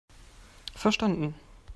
[0.75, 1.35] Verstanden!